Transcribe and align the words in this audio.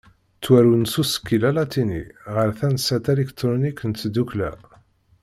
Ttwarun 0.37 0.83
s 0.91 0.93
usekkil 1.01 1.43
alatini, 1.49 2.03
ɣer 2.33 2.49
tansa 2.59 2.97
talikṭrunit 3.05 3.79
n 3.89 3.91
tdukkla. 3.93 4.51